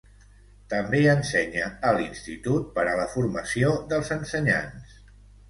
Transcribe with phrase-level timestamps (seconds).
[0.73, 4.99] També ensenya a l'institut per a la formació dels ensenyants.